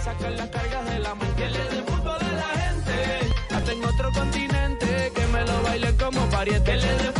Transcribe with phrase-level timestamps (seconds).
[0.00, 1.34] sacar las cargas de la mente.
[1.36, 5.94] Que le dé fútbol a la gente, hasta en otro continente, que me lo baile
[5.96, 6.70] como pariente.
[6.70, 7.19] Que le dé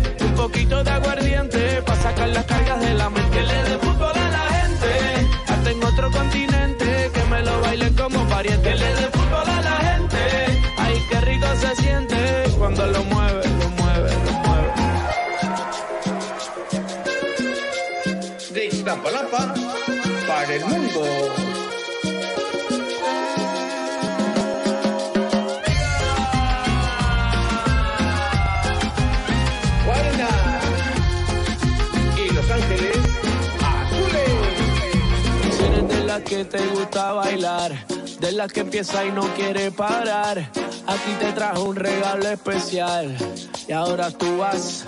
[0.51, 1.81] poquito de aguardiente.
[1.83, 3.31] Pa' sacar las cargas de la mente.
[3.31, 4.91] Que le den fútbol a la gente,
[5.47, 7.11] hasta en otro continente.
[7.13, 8.69] Que me lo bailen como pariente.
[8.69, 9.20] Que le den
[36.31, 37.73] que te gusta bailar,
[38.21, 40.37] de las que empieza y no quiere parar,
[40.87, 43.13] aquí te trajo un regalo especial.
[43.67, 44.85] Y ahora tú vas,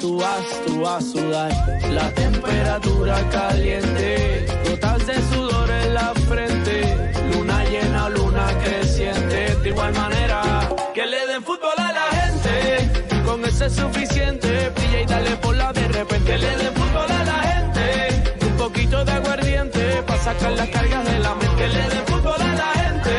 [0.00, 1.52] tú vas, tú vas a sudar.
[1.92, 9.54] La temperatura caliente, gotas de sudor en la frente, luna llena, luna creciente.
[9.56, 14.70] De igual manera, que le den fútbol a la gente, con ese es suficiente.
[14.74, 16.38] Brilla y dale por la de repente,
[20.06, 21.68] para sacar las cargas de la mente.
[21.68, 23.12] Le den fútbol a la gente.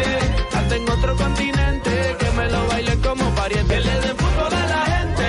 [0.53, 3.79] Hasta en otro continente que me lo bailen como pariente.
[3.79, 5.25] Le den fútbol a la gente.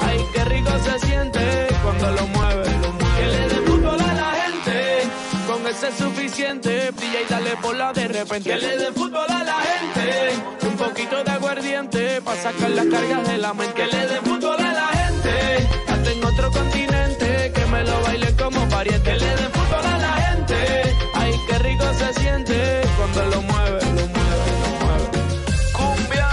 [0.00, 2.64] Ay, qué rico se siente cuando lo mueve.
[3.16, 5.02] Que le den fútbol a la gente.
[5.46, 6.90] Con ese es suficiente.
[6.92, 8.50] Brilla y dale por la de repente.
[8.50, 10.66] Que le den fútbol a la gente.
[10.66, 13.74] Un poquito de aguardiente para sacar las cargas de la mente.
[13.74, 15.68] Que le den fútbol a la gente.
[15.88, 19.02] Hasta en otro continente que me lo bailen como pariente.
[19.10, 19.63] Que le den
[23.04, 25.06] cuando lo mueve, lo mueve, lo mueve.
[25.76, 26.30] Cumbia.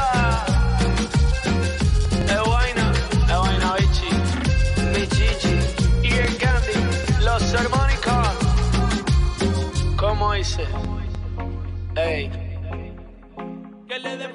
[2.27, 2.85] Es vaina,
[3.27, 4.11] es vaina, bichi.
[4.93, 5.55] Mi chichi.
[6.01, 6.75] Y el candy.
[7.25, 8.27] Los armónicos.
[9.97, 10.65] ¿Cómo dice?
[11.95, 12.31] Ey.
[13.89, 14.33] Que le den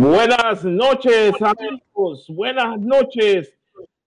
[0.00, 2.24] Buenas noches, amigos.
[2.30, 3.54] Buenas noches.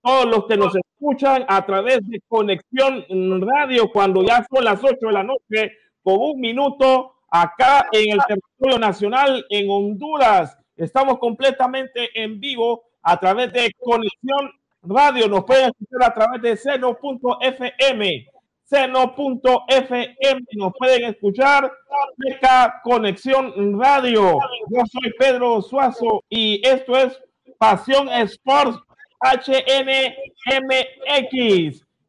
[0.02, 3.06] Todos los que nos escuchan a través de Conexión
[3.40, 5.72] Radio, cuando ya son las 8 de la noche,
[6.02, 10.58] con un minuto acá en el territorio nacional en Honduras.
[10.76, 15.28] Estamos completamente en vivo a través de Conexión Radio.
[15.28, 18.33] Nos pueden escuchar a través de seno.fm.
[18.64, 20.46] Seno.fm.
[20.56, 21.72] Nos pueden escuchar
[22.18, 24.40] Beca Conexión Radio.
[24.70, 27.22] Yo soy Pedro Suazo y esto es
[27.58, 28.80] Pasión Sports
[29.22, 29.86] HNMX.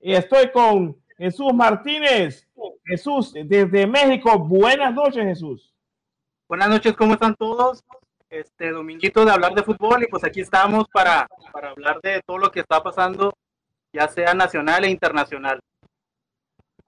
[0.00, 2.48] Estoy con Jesús Martínez.
[2.84, 4.38] Jesús, desde México.
[4.38, 5.74] Buenas noches, Jesús.
[6.46, 7.82] Buenas noches, ¿cómo están todos?
[8.28, 12.36] Este dominguito de hablar de fútbol y pues aquí estamos para, para hablar de todo
[12.36, 13.32] lo que está pasando,
[13.92, 15.60] ya sea nacional e internacional.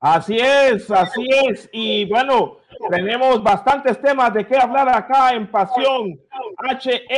[0.00, 1.68] Así es, así es.
[1.72, 2.58] Y bueno,
[2.90, 6.20] tenemos bastantes temas de qué hablar acá en Pasión
[6.58, 7.08] HNMX.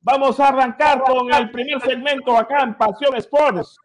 [0.00, 3.76] Vamos a arrancar con el primer segmento acá en Pasión Sports.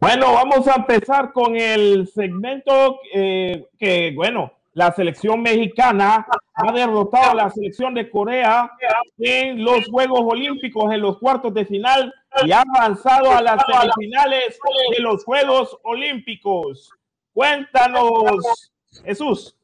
[0.00, 7.32] Bueno, vamos a empezar con el segmento eh, que, bueno, la selección mexicana ha derrotado
[7.32, 8.70] a la selección de Corea
[9.18, 12.14] en los Juegos Olímpicos en los cuartos de final
[12.46, 14.58] y ha avanzado a las semifinales
[14.96, 16.90] de los Juegos Olímpicos.
[17.34, 18.72] Cuéntanos,
[19.04, 19.54] Jesús.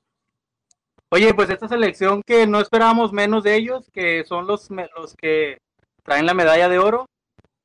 [1.08, 5.56] Oye, pues esta selección que no esperábamos menos de ellos, que son los, los que
[6.02, 7.06] traen la medalla de oro,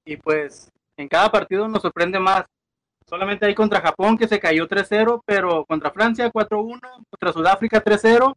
[0.06, 2.46] y pues en cada partido nos sorprende más.
[3.06, 8.34] Solamente hay contra Japón que se cayó 3-0, pero contra Francia 4-1, contra Sudáfrica 3-0,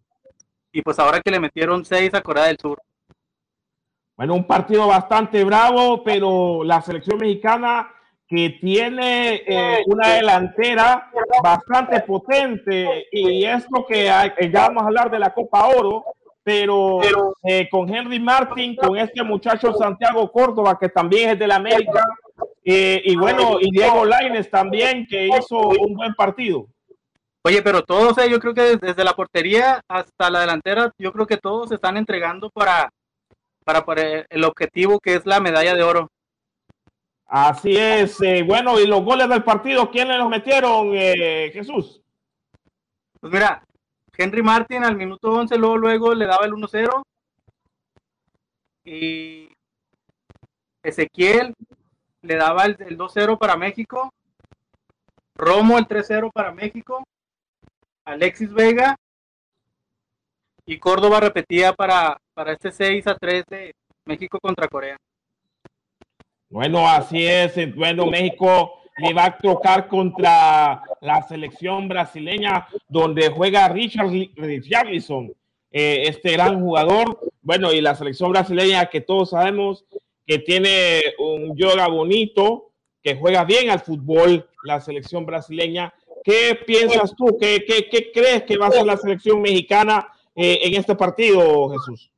[0.73, 2.83] y pues ahora que le metieron 6 a Corea del Sur.
[4.17, 7.91] Bueno, un partido bastante bravo, pero la selección mexicana
[8.27, 11.11] que tiene eh, una delantera
[11.43, 16.05] bastante potente y es lo que hay, ya vamos a hablar de la Copa Oro,
[16.43, 17.01] pero
[17.43, 22.05] eh, con Henry Martin, con este muchacho Santiago Córdoba, que también es de la América,
[22.65, 26.67] eh, y bueno, y Diego Laines también, que hizo un buen partido.
[27.43, 31.37] Oye, pero todos, yo creo que desde la portería hasta la delantera, yo creo que
[31.37, 32.91] todos se están entregando para,
[33.65, 36.11] para, para el objetivo que es la medalla de oro.
[37.27, 38.19] Así es.
[38.23, 42.01] Eh, bueno, y los goles del partido, ¿quiénes los metieron, eh, Jesús?
[43.21, 43.63] Pues mira,
[44.17, 47.03] Henry Martin al minuto 11, luego, luego le daba el 1-0.
[48.87, 49.49] Y
[50.83, 51.55] Ezequiel
[52.25, 54.13] le daba el, 2-0 para México.
[55.37, 57.05] Romo el 3-0 para México.
[58.05, 58.97] Alexis Vega.
[60.67, 63.75] Y Córdoba repetía para, para este 6 3 de
[64.07, 64.97] México contra Corea.
[66.49, 67.55] Bueno, así es.
[67.75, 75.33] Bueno, México le va a tocar contra la selección brasileña, donde juega Richard Richarlison,
[75.71, 77.19] eh, este gran jugador.
[77.43, 79.85] Bueno, y la selección brasileña que todos sabemos
[80.27, 82.71] que tiene un yoga bonito,
[83.03, 85.93] que juega bien al fútbol, la selección brasileña.
[86.25, 87.37] ¿Qué piensas tú?
[87.39, 92.11] ¿Qué, qué, crees que va a ser la selección mexicana eh, en este partido, Jesús?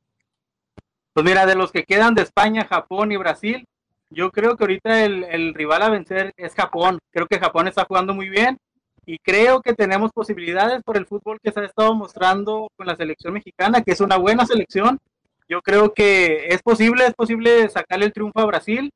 [1.13, 3.65] Pues mira, de los que quedan de España, Japón y Brasil,
[4.09, 6.99] yo creo que ahorita el, rival a vencer es Japón.
[7.11, 8.57] Creo que Japón está jugando muy bien
[9.05, 12.95] y creo que tenemos posibilidades por el fútbol que se ha estado mostrando con la
[12.95, 14.99] selección mexicana, que es una buena selección.
[15.49, 18.91] Yo creo que es posible, es posible sacarle el triunfo a Brasil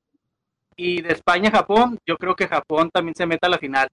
[0.76, 3.88] y de España a Japón, yo creo que Japón también se meta a la final.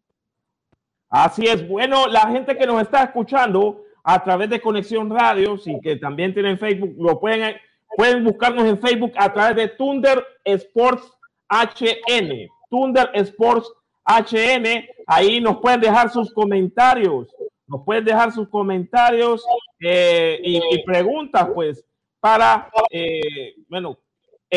[1.08, 5.78] Así es, bueno, la gente que nos está escuchando a través de Conexión Radio, sí,
[5.82, 7.56] que también tienen Facebook, lo pueden
[7.96, 11.11] Pueden buscarnos en Facebook a través de Thunder Sports
[11.49, 12.49] HN.
[12.70, 13.72] Thunder Sports
[14.04, 14.87] HN.
[15.06, 17.34] Ahí nos pueden dejar sus comentarios.
[17.66, 19.44] Nos pueden dejar sus comentarios
[19.81, 21.84] eh, y, preguntas, pues,
[22.20, 23.99] para, eh, bueno,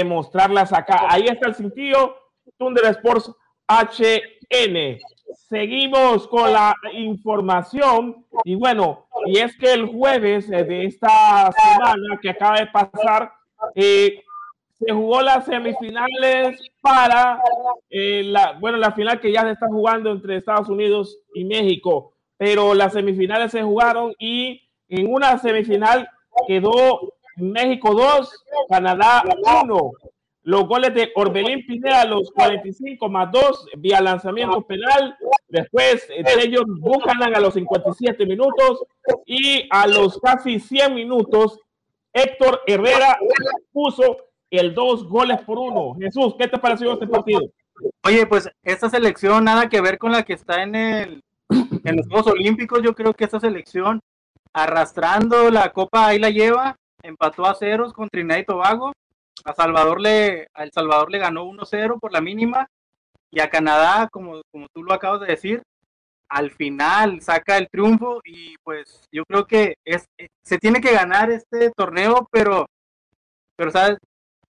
[0.05, 1.05] mostrarlas acá.
[1.09, 2.15] Ahí está el sitio
[2.57, 3.31] Thunder Sports
[3.67, 4.99] HN.
[5.33, 12.29] Seguimos con la información y bueno, y es que el jueves de esta semana que
[12.29, 13.31] acaba de pasar,
[13.75, 14.23] eh,
[14.73, 17.39] se jugó las semifinales para
[17.89, 22.13] eh, la, bueno, la final que ya se está jugando entre Estados Unidos y México,
[22.37, 26.09] pero las semifinales se jugaron y en una semifinal
[26.47, 29.23] quedó México 2, Canadá
[29.63, 29.91] 1.
[30.43, 35.15] Los goles de Orbelín Pineda a los 45 más 2 vía lanzamiento penal.
[35.47, 38.83] Después eh, ellos buscan a los 57 minutos
[39.25, 41.59] y a los casi 100 minutos
[42.13, 43.17] Héctor Herrera
[43.71, 44.17] puso
[44.49, 45.95] el dos goles por uno.
[45.99, 47.41] Jesús, ¿qué te pareció este partido?
[48.03, 51.23] Oye, pues esta selección nada que ver con la que está en el
[51.83, 52.81] en los Juegos Olímpicos.
[52.83, 54.01] Yo creo que esta selección
[54.53, 58.91] arrastrando la copa ahí la lleva, empató a ceros con Trinidad y Tobago
[59.45, 62.67] a Salvador le, a El Salvador le ganó 1-0 por la mínima
[63.31, 65.63] y a Canadá, como, como tú lo acabas de decir,
[66.29, 70.05] al final saca el triunfo y pues yo creo que es,
[70.43, 72.67] se tiene que ganar este torneo, pero,
[73.55, 73.97] pero ¿sabes?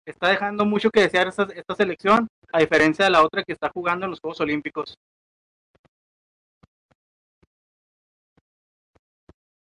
[0.06, 3.70] está dejando mucho que desear esta, esta selección, a diferencia de la otra que está
[3.70, 4.94] jugando en los Juegos Olímpicos.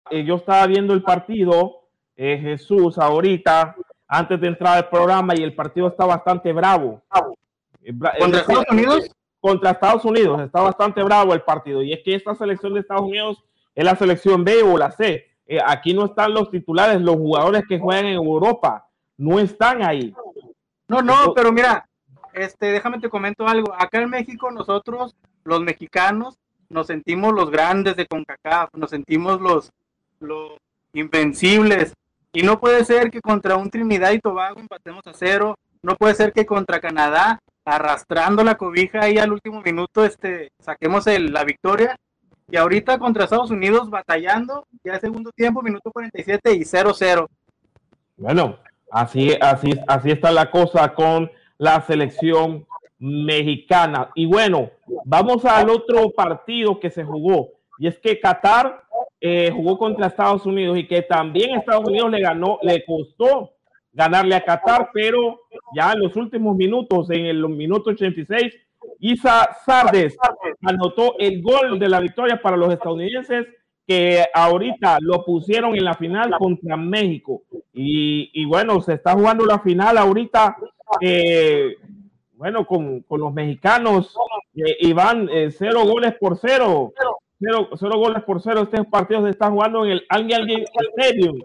[0.09, 1.80] Eh, yo estaba viendo el partido,
[2.23, 3.75] eh, Jesús, ahorita,
[4.07, 7.01] antes de entrar al programa y el partido está bastante bravo.
[7.81, 9.11] Eh, ¿Contra Estados Unidos?
[9.39, 11.81] Contra Estados Unidos, está bastante bravo el partido.
[11.81, 15.31] Y es que esta selección de Estados Unidos es la selección B o la C.
[15.47, 18.87] Eh, aquí no están los titulares, los jugadores que juegan en Europa,
[19.17, 20.13] no están ahí.
[20.87, 21.89] No, no, pero mira,
[22.35, 23.73] este, déjame te comento algo.
[23.73, 26.37] Acá en México nosotros, los mexicanos,
[26.69, 29.71] nos sentimos los grandes de CONCACAF, nos sentimos los,
[30.19, 30.51] los
[30.93, 31.95] invencibles,
[32.33, 35.55] y no puede ser que contra un Trinidad y Tobago empatemos a cero.
[35.83, 41.05] No puede ser que contra Canadá arrastrando la cobija ahí al último minuto, este, saquemos
[41.05, 41.97] la victoria.
[42.49, 47.27] Y ahorita contra Estados Unidos batallando, ya segundo tiempo, minuto 47 y 0-0.
[48.17, 48.57] Bueno,
[48.91, 52.65] así, así, así está la cosa con la selección
[52.99, 54.11] mexicana.
[54.15, 54.69] Y bueno,
[55.05, 57.51] vamos al otro partido que se jugó.
[57.77, 58.83] Y es que Qatar
[59.19, 63.53] eh, jugó contra Estados Unidos y que también Estados Unidos le ganó, le costó
[63.93, 65.41] ganarle a Qatar, pero
[65.75, 68.55] ya en los últimos minutos, en el minuto 86,
[68.99, 70.15] Isa Sardes
[70.61, 73.47] anotó el gol de la victoria para los estadounidenses
[73.87, 77.43] que ahorita lo pusieron en la final contra México.
[77.73, 80.55] Y, bueno, se está jugando la final ahorita,
[81.01, 81.75] eh,
[82.33, 84.15] bueno, con, los mexicanos
[84.55, 86.93] eh, y van eh, cero goles por cero.
[87.43, 88.61] Cero, cero, goles por cero.
[88.61, 91.39] Este partido se está jugando en el Angel Stadium.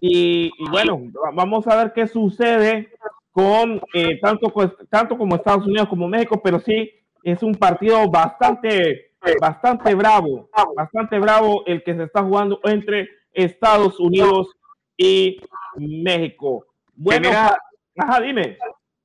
[0.00, 1.00] Y, y, bueno,
[1.34, 2.92] vamos a ver qué sucede
[3.32, 4.52] con eh, tanto,
[4.88, 6.90] tanto como Estados Unidos como México, pero sí
[7.24, 13.98] es un partido bastante, bastante bravo, bastante bravo el que se está jugando entre Estados
[13.98, 14.48] Unidos
[14.96, 15.40] y
[15.76, 16.66] México.
[16.94, 17.58] Bueno, mira,
[17.96, 18.58] ajá, dime.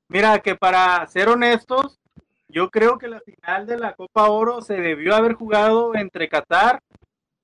[0.10, 2.00] Mira, que para ser honestos,
[2.50, 6.80] yo creo que la final de la Copa Oro se debió haber jugado entre Qatar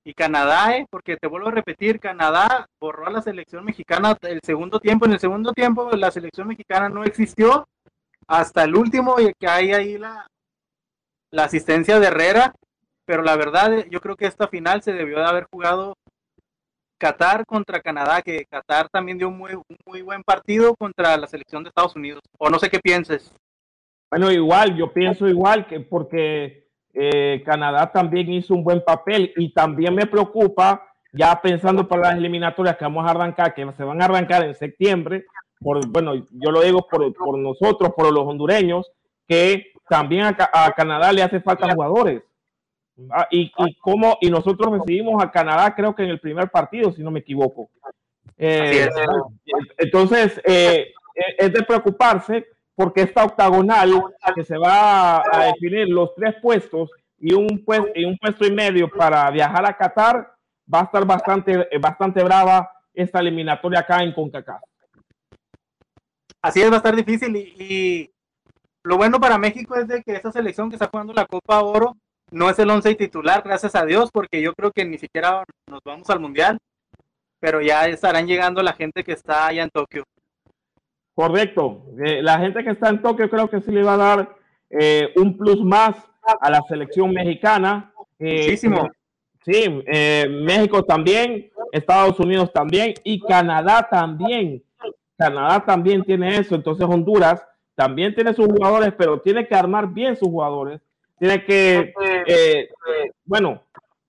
[0.04, 0.86] y Canadá, ¿eh?
[0.90, 5.06] porque te vuelvo a repetir, Canadá borró a la selección mexicana el segundo tiempo.
[5.06, 7.66] En el segundo tiempo la selección mexicana no existió
[8.26, 10.26] hasta el último y que hay ahí la,
[11.30, 12.54] la asistencia de Herrera.
[13.06, 15.94] Pero la verdad, yo creo que esta final se debió de haber jugado
[16.98, 21.62] Qatar contra Canadá, que Qatar también dio muy, un muy buen partido contra la selección
[21.62, 22.22] de Estados Unidos.
[22.38, 23.30] O no sé qué pienses.
[24.16, 29.52] Bueno, igual, yo pienso igual que porque eh, Canadá también hizo un buen papel y
[29.52, 34.00] también me preocupa, ya pensando para las eliminatorias que vamos a arrancar, que se van
[34.00, 35.24] a arrancar en septiembre,
[35.58, 38.88] por, bueno, yo lo digo por, por nosotros, por los hondureños,
[39.26, 42.22] que también a, Canadá le hace falta jugadores.
[43.10, 46.92] Ah, y, y, como, y nosotros recibimos a Canadá, creo que en el primer partido,
[46.92, 47.68] si no me equivoco.
[48.38, 48.88] Eh,
[49.78, 50.92] entonces, eh,
[51.36, 54.02] es de preocuparse porque esta octagonal
[54.34, 59.30] que se va a definir los tres puestos y un, puesto, y y medio para
[59.30, 60.34] viajar a Qatar,
[60.72, 64.62] va a estar bastante, bastante brava esta eliminatoria acá en CONCACAF.
[66.42, 68.10] Así es, va a estar difícil y,
[68.86, 71.96] lo bueno para México es de que esta selección que está jugando la Copa Oro
[72.30, 75.80] no es el once titular, gracias a Dios, porque yo creo que ni siquiera nos
[75.86, 76.58] vamos al Mundial,
[77.40, 80.04] pero ya estarán llegando la gente que está allá en Tokio.
[81.14, 81.82] Correcto.
[82.04, 84.36] Eh, la gente que está en Tokio creo que sí le va a dar
[84.70, 85.96] eh, un plus más
[86.40, 87.92] a la selección mexicana.
[88.18, 88.90] Eh, Muchísimo.
[89.44, 89.82] Sí,
[90.30, 94.62] México también, Estados Unidos también y Canadá también.
[95.18, 96.54] Canadá también tiene eso.
[96.54, 100.80] Entonces Honduras también tiene sus jugadores, pero tiene que armar bien sus jugadores.
[101.18, 101.92] Tiene que,
[103.26, 103.60] bueno,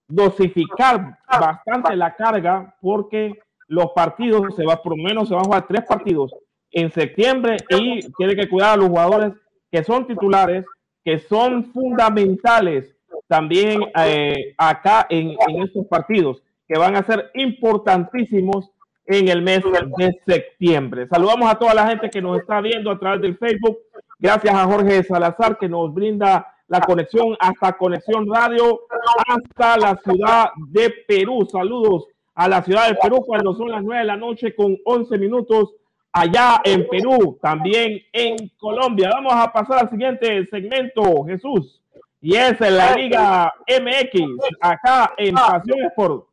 [0.07, 5.47] dosificar bastante la carga porque los partidos se va, por lo menos se van a
[5.47, 6.33] jugar tres partidos
[6.75, 9.34] en septiembre y tiene que cuidar a los jugadores
[9.72, 10.65] que son titulares,
[11.03, 12.94] que son fundamentales
[13.27, 18.70] también eh, acá en, en, estos partidos, que van a ser importantísimos
[19.05, 19.63] en el mes
[19.98, 21.08] de septiembre.
[21.08, 23.77] Saludamos a toda la gente que nos está viendo a través del Facebook.
[24.20, 28.82] Gracias a Jorge Salazar que nos brinda la conexión hasta Conexión Radio,
[29.27, 31.48] hasta la ciudad de Perú.
[31.50, 35.17] Saludos a la ciudad de Perú cuando son las nueve de la noche con 11
[35.17, 35.75] minutos
[36.15, 39.10] allá en Perú, también en Colombia.
[39.13, 41.81] Vamos a pasar al siguiente segmento, Jesús,
[42.22, 46.27] y es en la Liga MX, acá en Pasión Sport.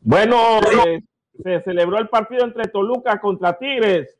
[0.00, 1.02] Bueno, eh,
[1.42, 4.16] se celebró el partido entre Toluca contra Tigres.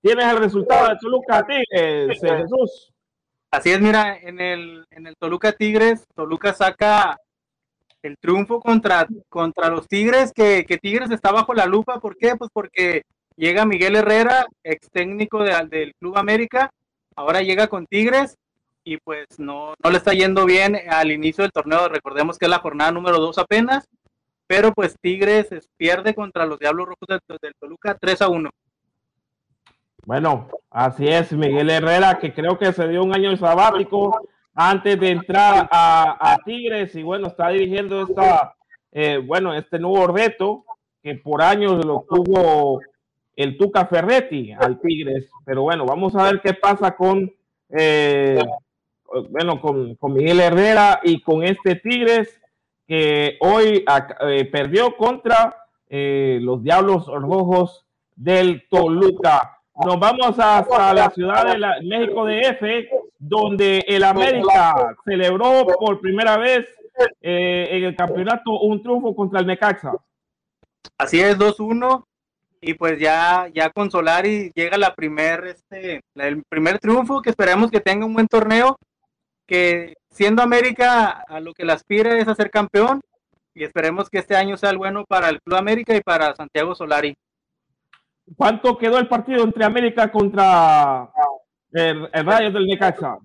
[0.00, 2.92] ¿Tienes el resultado de Toluca Tigres, Jesús?
[3.50, 7.18] Así es, mira, en el, en el Toluca Tigres, Toluca saca
[8.02, 11.98] el triunfo contra, contra los Tigres, que, Tigres está bajo la lupa.
[11.98, 12.36] ¿Por qué?
[12.36, 13.02] Pues porque
[13.36, 16.70] llega Miguel Herrera, ex técnico del Club América,
[17.16, 18.36] ahora llega con Tigres
[18.84, 21.88] y pues no, no le está yendo bien al inicio del torneo.
[21.88, 23.86] Recordemos que es la jornada número dos apenas
[24.48, 28.50] pero pues Tigres pierde contra los Diablos Rojos del, Toluca 3 a 1.
[30.06, 34.18] Bueno, así es, Miguel Herrera, que creo que se dio un año sabático
[34.54, 38.54] antes de entrar a, Tigres y bueno, está dirigiendo esta,
[38.90, 40.64] eh, bueno, este nuevo reto
[41.02, 42.80] que por años lo tuvo
[43.36, 45.30] el Tuca Ferretti al Tigres.
[45.44, 47.30] Pero bueno, vamos a ver qué pasa con,
[47.68, 48.42] eh,
[49.28, 52.37] bueno, con, con, Miguel Herrera y con este Tigres
[52.88, 53.84] que hoy
[54.22, 55.54] eh, perdió contra
[55.88, 59.60] eh, los Diablos Rojos del Toluca.
[59.84, 66.66] Nos vamos hasta la ciudad de México DF, donde el América celebró por primera vez
[67.20, 69.92] en el campeonato un triunfo contra el Necaxa.
[70.98, 72.02] Así es, 2-1
[72.60, 77.70] y pues ya, ya con Solari llega la primer, este, el primer triunfo que esperamos
[77.70, 78.76] que tenga un buen torneo,
[79.48, 83.00] que siendo América a lo que le aspira es a ser campeón
[83.54, 86.74] y esperemos que este año sea el bueno para el Club América y para Santiago
[86.74, 87.16] Solari.
[88.36, 91.10] ¿Cuánto quedó el partido entre América contra
[91.72, 93.18] el, Rayo del Necaxa?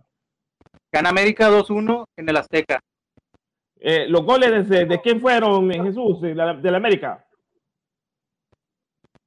[0.91, 2.79] Gana América 2-1 en el Azteca.
[3.79, 7.25] Eh, ¿Los goles de, de, quién fueron, Jesús, de la, de la América?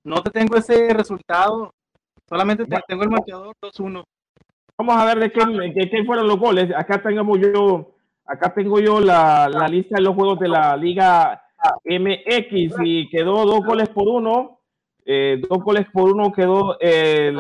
[0.03, 1.75] No te tengo ese resultado.
[2.27, 4.03] Solamente te tengo el marcador 2-1.
[4.79, 6.71] Vamos a ver de qué, fueron los goles.
[6.77, 7.95] Acá tengamos yo,
[8.27, 11.43] acá tengo yo la, lista de los juegos de la Liga
[11.85, 14.61] MX y quedó dos goles por uno.
[15.09, 17.39] Eh, dos goles por uno quedó el,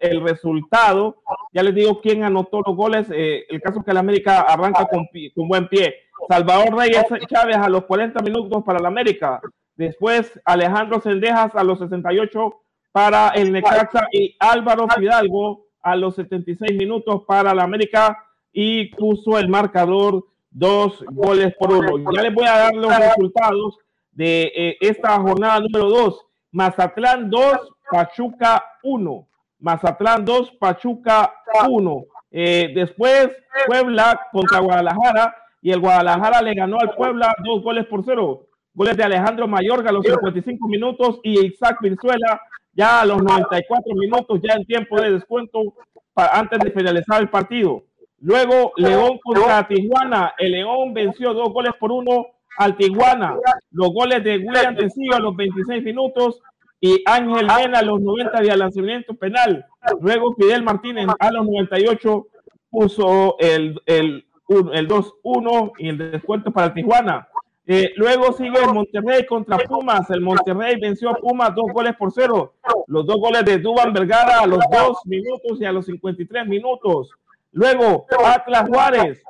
[0.00, 1.22] el, resultado.
[1.52, 3.06] Ya les digo quién anotó los goles.
[3.14, 5.94] Eh, el caso que el América arranca con, con buen pie.
[6.28, 9.40] Salvador Reyes Chávez a los 40 minutos para el América.
[9.76, 16.78] Después Alejandro Sendejas a los 68 para el Necaxa y Álvaro Fidalgo a los 76
[16.78, 22.10] minutos para la América y puso el marcador dos goles por uno.
[22.14, 23.78] Ya les voy a dar los resultados
[24.12, 26.26] de eh, esta jornada número dos.
[26.52, 27.58] Mazatlán 2,
[27.90, 29.28] Pachuca 1.
[29.60, 31.32] Mazatlán 2, Pachuca
[31.68, 32.04] 1.
[32.32, 33.30] Eh, después
[33.66, 38.46] Puebla contra Guadalajara y el Guadalajara le ganó al Puebla dos goles por cero.
[38.72, 42.40] Goles de Alejandro Mayorga a los 55 minutos y Isaac Virzuela
[42.72, 45.74] ya a los 94 minutos, ya en tiempo de descuento
[46.14, 47.84] antes de finalizar el partido.
[48.20, 50.34] Luego, León contra Tijuana.
[50.38, 52.26] El León venció dos goles por uno
[52.58, 53.36] al Tijuana.
[53.70, 56.40] Los goles de William Tecillo a los 26 minutos
[56.80, 59.64] y Ángel Mena a los 90 de lanzamiento penal.
[60.00, 62.26] Luego, Fidel Martínez a los 98
[62.70, 67.26] puso el, el, el 2-1 y el descuento para Tijuana.
[67.72, 70.10] Eh, luego sigue el Monterrey contra Pumas.
[70.10, 72.54] El Monterrey venció a Pumas dos goles por cero.
[72.88, 77.12] Los dos goles de Duban Vergara a los dos minutos y a los 53 minutos.
[77.52, 79.22] Luego Atlas Juárez.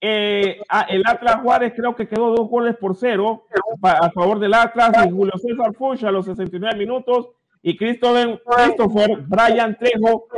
[0.00, 3.44] Eh, el Atlas Juárez creo que quedó dos goles por cero
[3.82, 7.28] a favor del Atlas y Julio César Fuchs a los 69 minutos
[7.60, 10.28] y Christopher, Christopher Brian Trejo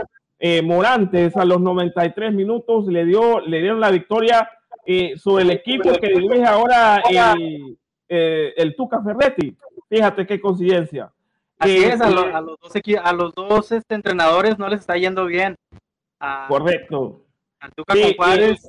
[0.40, 4.48] eh, Morantes a los 93 minutos le dio le dieron la victoria
[4.92, 9.56] eh, sobre el equipo que dirige ahora el, eh, el Tuca Ferretti.
[9.88, 11.12] Fíjate qué coincidencia.
[11.60, 15.54] Así es, a, los, dos, a los dos este, entrenadores no les está yendo bien.
[16.48, 17.22] correcto.
[17.76, 18.68] Tuca sí, Juárez.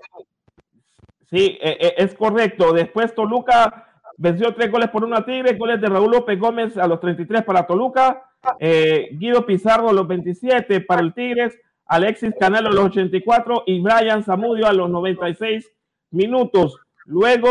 [1.32, 2.72] sí, eh, es correcto.
[2.72, 7.00] Después Toluca venció tres goles por una Tigre, goles de Raúl López Gómez a los
[7.00, 8.30] 33 para Toluca,
[8.60, 11.58] Guido Pizarro a los 27 para el Tigres,
[11.88, 15.72] Alexis Canelo a los 84 y Brian Zamudio a los 96
[16.12, 16.78] minutos.
[17.06, 17.48] Luego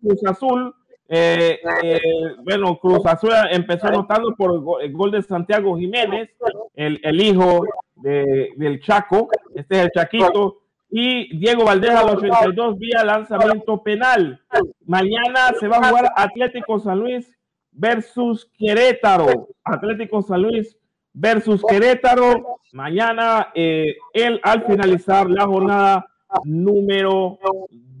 [0.00, 0.74] Cruz Azul,
[1.08, 2.00] eh, eh,
[2.42, 6.30] bueno, Cruz Azul empezó anotando por el gol de Santiago Jiménez,
[6.74, 7.64] el, el hijo
[7.96, 10.58] de, del Chaco, este es el Chaquito,
[10.90, 14.40] y Diego Valdés a los 82 vía lanzamiento penal.
[14.86, 17.30] Mañana se va a jugar Atlético San Luis
[17.72, 19.48] versus Querétaro.
[19.64, 20.76] Atlético San Luis
[21.12, 22.58] versus Querétaro.
[22.72, 26.06] Mañana, eh, él al finalizar la jornada
[26.44, 27.38] número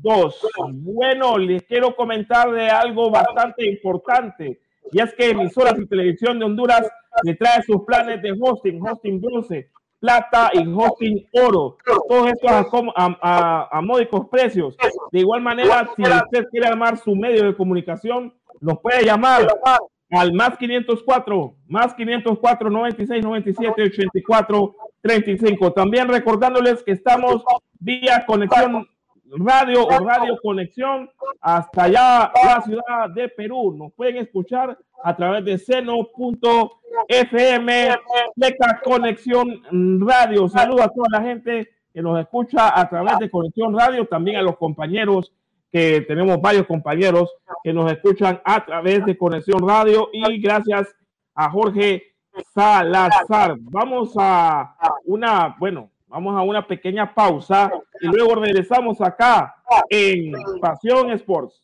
[0.00, 4.60] Dos, bueno, les quiero comentar de algo bastante importante.
[4.92, 6.88] Y es que emisoras de televisión de Honduras
[7.24, 11.76] le trae sus planes de hosting, hosting bronce, plata y hosting oro.
[12.08, 12.50] Todos estos
[12.96, 14.76] a, a, módicos precios.
[15.12, 19.46] De igual manera, si usted quiere armar su medio de comunicación, nos puede llamar
[20.10, 25.72] al más 504, más 504, 96, 97, 84, 35.
[25.72, 27.42] También recordándoles que estamos
[27.78, 28.88] vía conexión
[29.30, 31.10] radio o radio conexión
[31.40, 33.74] hasta allá la ciudad de Perú.
[33.76, 36.70] Nos pueden escuchar a través de seno.fm,
[38.36, 39.62] Leca Conexión
[40.00, 40.48] Radio.
[40.48, 44.42] Saludos a toda la gente que nos escucha a través de Conexión Radio, también a
[44.42, 45.32] los compañeros
[45.70, 47.30] que tenemos varios compañeros
[47.62, 50.94] que nos escuchan a través de Conexión Radio y gracias
[51.34, 52.14] a Jorge
[52.54, 53.56] Salazar.
[53.60, 59.54] Vamos a una, bueno, Vamos a una pequeña pausa y luego regresamos acá
[59.90, 61.62] en Pasión Sports.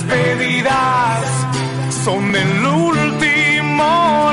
[0.00, 1.46] despedidas
[2.04, 4.32] son el último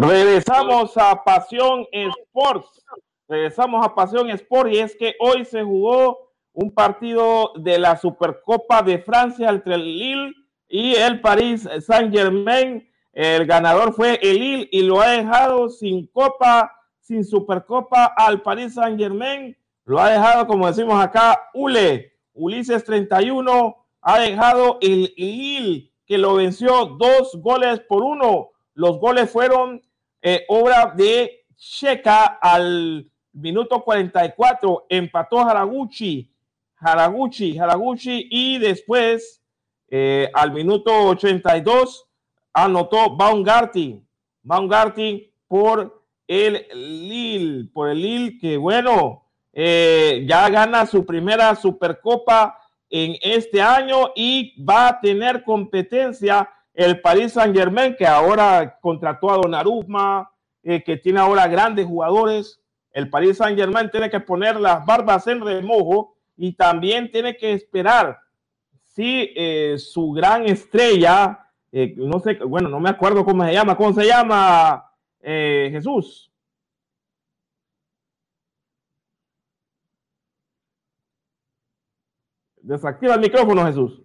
[0.00, 2.82] Regresamos a Pasión Sports.
[3.28, 8.80] Regresamos a Pasión Sports y es que hoy se jugó un partido de la Supercopa
[8.80, 10.32] de Francia entre el Lille
[10.70, 12.88] y el París Saint Germain.
[13.12, 18.72] El ganador fue el Lille y lo ha dejado sin copa, sin Supercopa al París
[18.76, 19.54] Saint Germain.
[19.84, 26.36] Lo ha dejado, como decimos acá, Ule, Ulises 31, ha dejado el Lille que lo
[26.36, 28.52] venció dos goles por uno.
[28.72, 29.82] Los goles fueron
[30.22, 36.30] eh, obra de Checa al minuto 44, empató Haraguchi,
[36.76, 39.42] Haraguchi, Haraguchi y después
[39.88, 42.06] eh, al minuto 82
[42.52, 44.00] anotó Baumgartner,
[44.42, 52.58] Baumgartner por el Lille, por el Lille que bueno, eh, ya gana su primera Supercopa
[52.88, 59.30] en este año y va a tener competencia el Paris Saint Germain, que ahora contrató
[59.30, 60.30] a Donnarumma,
[60.62, 62.60] eh, que tiene ahora grandes jugadores,
[62.92, 67.52] el Paris Saint Germain tiene que poner las barbas en remojo y también tiene que
[67.52, 68.18] esperar
[68.94, 73.76] si eh, su gran estrella, eh, no sé, bueno, no me acuerdo cómo se llama,
[73.76, 76.30] ¿cómo se llama eh, Jesús?
[82.62, 84.02] Desactiva el micrófono, Jesús.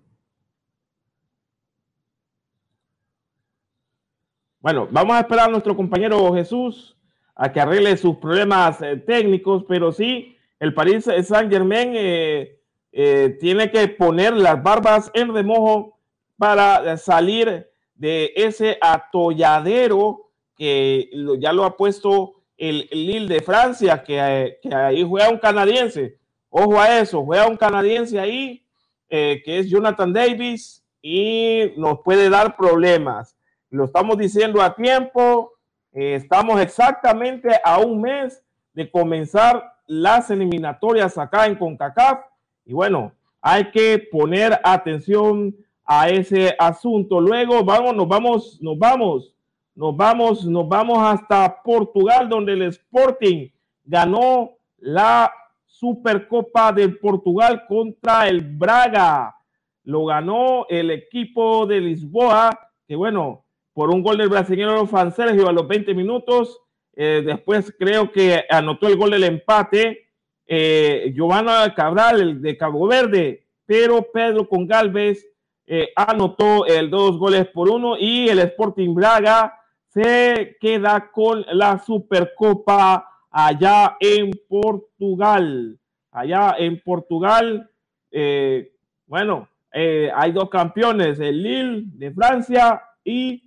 [4.66, 6.98] Bueno, vamos a esperar a nuestro compañero Jesús
[7.36, 12.60] a que arregle sus problemas eh, técnicos, pero sí, el Paris Saint Germain eh,
[12.92, 16.00] eh, tiene que poner las barbas en remojo
[16.36, 24.02] para salir de ese atolladero que ya lo ha puesto el, el Lille de Francia,
[24.02, 26.18] que, que ahí juega un canadiense.
[26.50, 28.66] Ojo a eso, juega un canadiense ahí,
[29.08, 33.35] que es Jonathan Davis, y nos puede dar problemas.
[33.76, 35.52] Lo estamos diciendo a tiempo,
[35.92, 38.42] eh, estamos exactamente a un mes
[38.74, 42.22] de comenzar las eliminatorias acá en CONCACAF.
[42.64, 43.12] Y bueno,
[43.42, 47.20] hay que poner atención a ese asunto.
[47.20, 49.36] Luego vamos, nos vamos, nos vamos,
[49.76, 53.50] nos vamos, nos vamos hasta Portugal, donde el Sporting
[53.84, 55.34] ganó la
[55.66, 59.36] Supercopa de Portugal contra el Braga.
[59.84, 62.58] Lo ganó el equipo de Lisboa,
[62.88, 63.45] que bueno,
[63.76, 66.62] por un gol del brasileño Fan Sergio a los 20 minutos.
[66.96, 70.08] Eh, después creo que anotó el gol del empate
[70.48, 75.28] eh, Giovanna Cabral, el de Cabo Verde, pero Pedro Congalves
[75.68, 81.78] eh, anotó el dos goles por uno y el Sporting Braga se queda con la
[81.80, 85.78] Supercopa allá en Portugal.
[86.12, 87.70] Allá en Portugal,
[88.10, 88.72] eh,
[89.06, 93.45] bueno, eh, hay dos campeones, el Lille de Francia y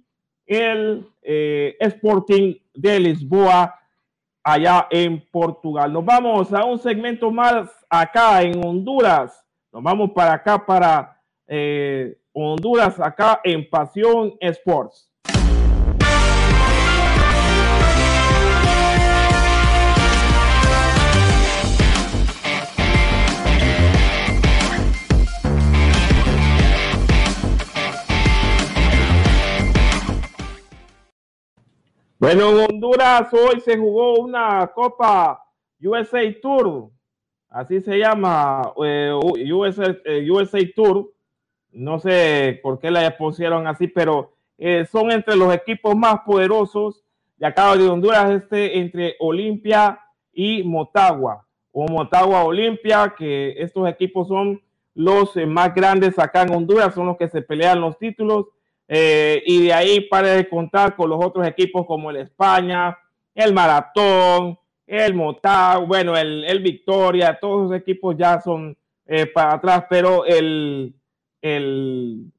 [0.48, 3.78] el eh, Sporting de Lisboa
[4.42, 5.92] allá en Portugal.
[5.92, 9.44] Nos vamos a un segmento más acá en Honduras.
[9.70, 15.07] Nos vamos para acá, para eh, Honduras, acá en Pasión Sports.
[32.20, 35.40] Bueno, en Honduras hoy se jugó una Copa
[35.80, 36.90] USA Tour,
[37.48, 39.12] así se llama, eh,
[39.52, 41.12] USA, eh, USA Tour.
[41.70, 47.04] No sé por qué la pusieron así, pero eh, son entre los equipos más poderosos
[47.36, 50.00] de acá de Honduras, este entre Olimpia
[50.32, 54.60] y Motagua, o Motagua Olimpia, que estos equipos son
[54.92, 58.46] los eh, más grandes acá en Honduras, son los que se pelean los títulos.
[58.88, 62.96] Eh, y de ahí para contar con los otros equipos como el España,
[63.34, 68.74] el Maratón, el Motagua, bueno, el, el Victoria, todos esos equipos ya son
[69.06, 70.94] eh, para atrás, pero el,
[71.42, 72.32] el,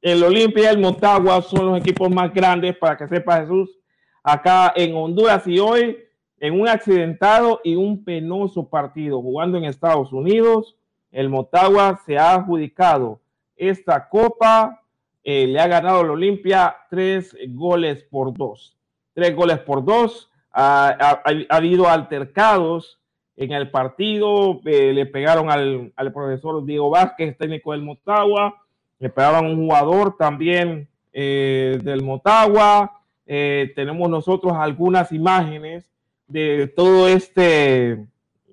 [0.00, 3.78] el Olimpia y el Motagua son los equipos más grandes, para que sepa Jesús,
[4.24, 5.98] acá en Honduras y hoy
[6.40, 10.76] en un accidentado y un penoso partido jugando en Estados Unidos,
[11.12, 13.20] el Motagua se ha adjudicado
[13.56, 14.81] esta copa
[15.24, 18.76] eh, le ha ganado el Olimpia tres goles por dos.
[19.14, 20.30] Tres goles por dos.
[20.52, 23.00] Ha, ha, ha habido altercados
[23.36, 24.60] en el partido.
[24.64, 28.62] Eh, le pegaron al, al, profesor Diego Vázquez, técnico del Motagua.
[28.98, 33.00] Le pegaban a un jugador también eh, del Motagua.
[33.24, 35.88] tenemos nosotros algunas imágenes
[36.26, 38.06] de todo este,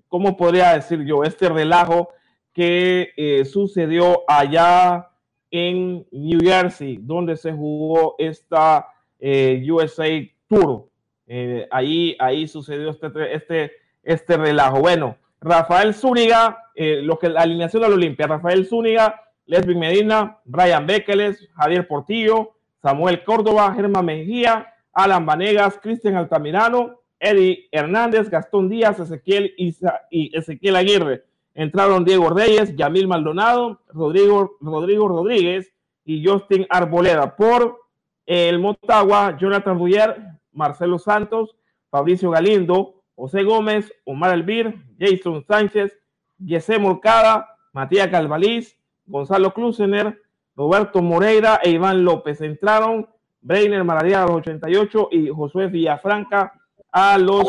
[0.08, 1.24] ¿cómo podría decir yo?
[1.24, 2.10] Este relajo
[2.54, 5.10] que sucedió allá
[5.52, 8.88] en New Jersey, donde se jugó esta
[9.20, 10.08] eh, USA
[10.48, 10.88] Tour.
[11.28, 13.72] Eh, ahí, ahí sucedió este, este,
[14.04, 14.80] este relajo.
[14.80, 20.86] Bueno, Rafael Zúñiga, eh, lo que la alineación la Olimpia, Rafael Zúñiga, Lesbian Medina, Brian
[20.86, 29.00] Bekeles, Javier Portillo, Samuel Córdoba, Germán Mejía, Alan Vanegas, Cristian Altamirano, Eddie Hernández, Gastón Díaz,
[29.00, 31.29] Ezequiel Isa y Ezequiel Aguirre
[31.60, 35.74] entraron Diego Reyes, Yamil Maldonado, Rodrigo, Rodríguez
[36.06, 37.36] y Justin Arboleda.
[37.36, 37.82] Por
[38.26, 40.16] el Motagua, Jonathan Ruyer,
[40.54, 41.58] Marcelo Santos,
[41.90, 46.00] Fabricio Galindo, José Gómez, Omar Elvir, Jason Sánchez,
[46.38, 50.22] Yesé Morcada, Matías Calvaliz, Gonzalo Klusener,
[50.56, 52.40] Roberto Moreira e Iván López.
[52.40, 53.10] Entraron
[53.42, 56.54] Breiner Maradía a los 88 y Josué Villafranca
[56.90, 57.44] a los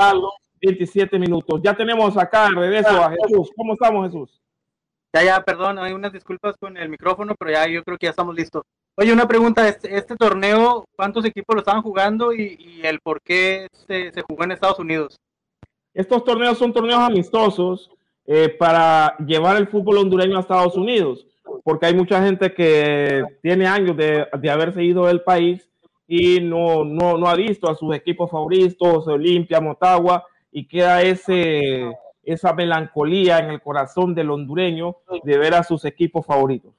[0.61, 1.61] 27 minutos.
[1.63, 3.51] Ya tenemos acá en regreso a Jesús.
[3.57, 4.41] ¿Cómo estamos, Jesús?
[5.13, 8.11] Ya, ya, perdón, hay unas disculpas con el micrófono, pero ya yo creo que ya
[8.11, 8.63] estamos listos.
[8.97, 13.21] Oye, una pregunta, este, este torneo, ¿cuántos equipos lo estaban jugando y, y el por
[13.23, 15.19] qué se, se jugó en Estados Unidos?
[15.95, 17.91] Estos torneos son torneos amistosos
[18.27, 21.27] eh, para llevar el fútbol hondureño a Estados Unidos,
[21.65, 25.69] porque hay mucha gente que tiene años de, de haberse ido del país
[26.07, 31.93] y no, no, no ha visto a sus equipos favoritos, Olimpia, Motagua, y queda ese,
[32.23, 36.73] esa melancolía en el corazón del hondureño de ver a sus equipos favoritos.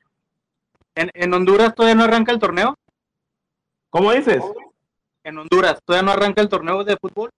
[0.95, 2.75] ¿En, en Honduras todavía no arranca el torneo?
[3.89, 4.43] ¿Cómo dices?
[5.23, 7.29] En Honduras todavía no arranca el torneo de fútbol.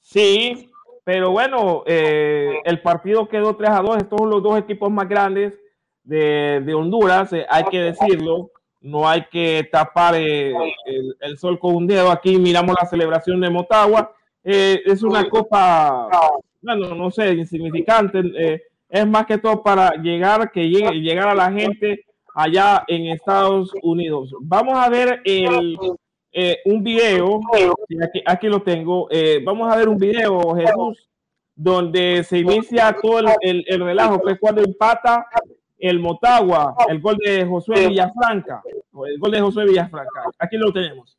[0.00, 0.70] Sí,
[1.04, 3.96] pero bueno, eh, el partido quedó 3 a 2.
[3.98, 5.54] Estos son los dos equipos más grandes
[6.02, 8.50] de, de Honduras, eh, hay que decirlo.
[8.80, 10.52] No hay que tapar eh,
[10.84, 12.10] el, el sol con un dedo.
[12.10, 14.15] Aquí miramos la celebración de Motagua.
[14.48, 16.08] Eh, es una copa,
[16.62, 18.22] bueno, no sé, insignificante.
[18.36, 23.08] eh, es más que todo para llegar, que llegue, llegar a la gente allá en
[23.08, 24.32] Estados Unidos.
[24.40, 25.76] Vamos a ver el,
[26.32, 27.40] eh, un video,
[28.00, 31.08] aquí, aquí lo tengo, eh, vamos a ver un video, Jesús,
[31.56, 35.26] donde se inicia todo el, el, el relajo, que es cuando empata
[35.78, 38.62] el Motagua, el gol de Josué Villafranca,
[39.08, 40.22] el gol de Josué Villafranca.
[40.38, 41.18] Aquí lo tenemos.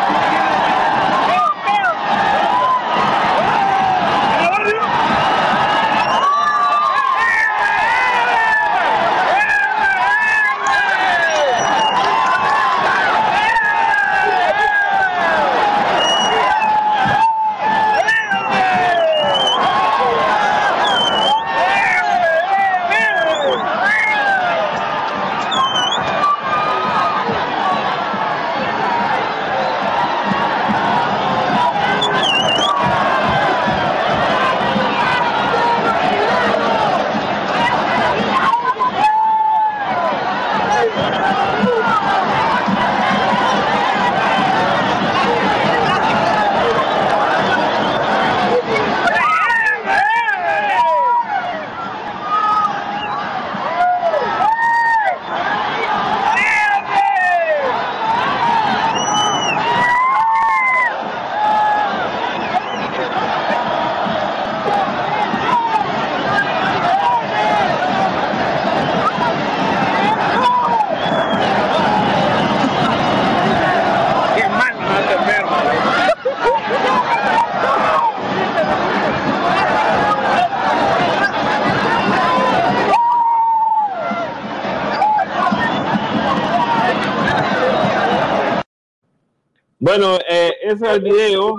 [89.93, 91.53] Bueno, eh, ese es el video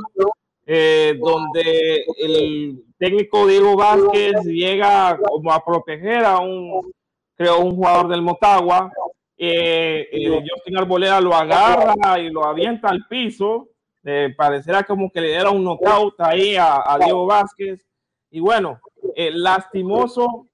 [0.65, 6.91] eh, donde el técnico Diego Vázquez llega como a proteger a un,
[7.37, 8.91] creo, un jugador del Motagua.
[9.37, 13.69] Eh, eh, Justin Arboleda lo agarra y lo avienta al piso.
[14.03, 17.87] Eh, parecerá como que le diera un knockout ahí a, a Diego Vázquez.
[18.31, 18.81] Y bueno,
[19.15, 20.47] eh, lastimoso,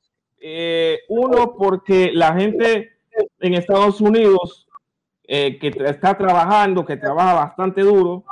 [1.08, 2.90] uno, porque la gente
[3.38, 4.67] en Estados Unidos
[5.28, 8.24] eh, que está trabajando, que trabaja bastante duro,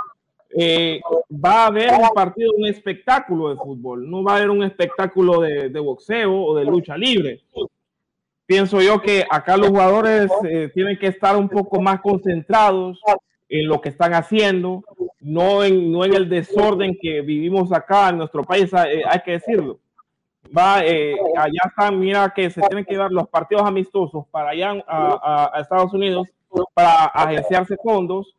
[0.59, 4.63] eh, va a ver un partido, un espectáculo de fútbol, no va a haber un
[4.63, 7.43] espectáculo de, de boxeo o de lucha libre.
[8.47, 12.99] Pienso yo que acá los jugadores eh, tienen que estar un poco más concentrados
[13.49, 14.83] en lo que están haciendo,
[15.21, 19.33] no en, no en el desorden que vivimos acá en nuestro país, eh, hay que
[19.33, 19.79] decirlo.
[20.57, 24.83] Va, eh, allá están, mira que se tienen que dar los partidos amistosos para allá
[24.87, 26.29] a, a- a Estados Unidos
[26.75, 28.35] para agenciarse fondos,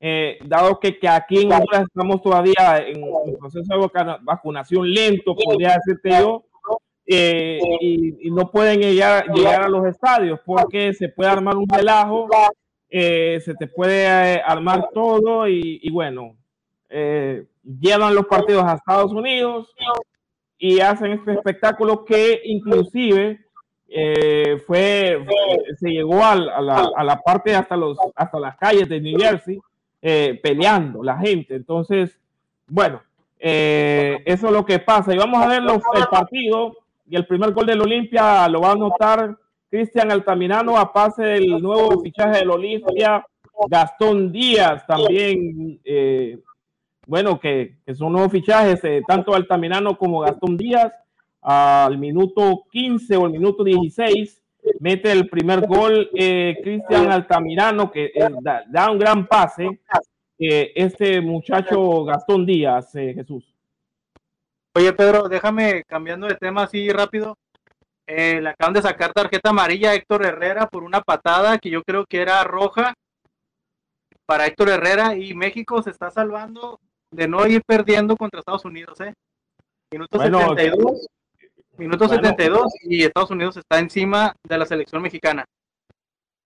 [0.00, 5.34] eh, dado que, que aquí en Honduras estamos todavía en un proceso de vacunación lento,
[5.36, 6.44] podría decirte yo,
[7.06, 11.68] eh, y, y no pueden llegar, llegar a los estadios porque se puede armar un
[11.68, 12.28] relajo,
[12.88, 16.36] eh, se te puede eh, armar todo y, y bueno,
[16.90, 19.74] eh, llevan los partidos a Estados Unidos
[20.58, 23.40] y hacen este espectáculo que inclusive
[23.94, 28.88] eh, fue, fue- se llegó a, la, a la parte hasta los hasta las calles
[28.88, 29.60] de New Jersey
[30.00, 31.54] eh, peleando la gente.
[31.54, 32.18] Entonces
[32.68, 33.02] bueno
[33.38, 35.12] eh, eso es lo que pasa.
[35.14, 36.76] Y vamos a ver los- el partido
[37.08, 39.36] y el primer gol del Olimpia lo va a anotar
[39.70, 43.24] Cristian Altamirano a pase del nuevo fichaje del Olimpia
[43.68, 45.80] Gastón Díaz también
[47.06, 50.92] bueno, que, que son nuevos fichajes, tanto Altamirano como Gastón Díaz,
[51.42, 54.42] al minuto 15 o el minuto 16,
[54.80, 59.80] mete el primer gol eh, Cristian Altamirano, que eh, da, da un gran pase,
[60.38, 63.54] eh, este muchacho Gastón Díaz, eh, Jesús.
[64.74, 67.36] Oye, Pedro, déjame cambiando de tema así rápido.
[68.06, 71.82] Eh, le acaban de sacar tarjeta amarilla a Héctor Herrera por una patada que yo
[71.82, 72.94] creo que era roja
[74.26, 76.80] para Héctor Herrera y México se está salvando
[77.10, 79.12] de no ir perdiendo contra Estados Unidos, ¿eh?
[79.92, 81.06] Minuto Bueno, 72,
[81.76, 82.22] minuto bueno.
[82.22, 85.44] 72 y Estados Unidos está encima de la selección mexicana.